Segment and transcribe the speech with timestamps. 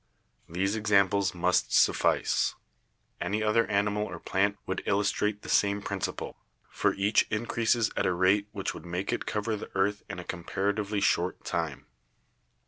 [0.49, 2.55] These examples must suffice.
[3.21, 6.37] Any other animal or plant would illustrate the same principle,
[6.71, 10.23] for each increases at a rate which would make it cover the earth in a
[10.25, 11.85] compara tively short time.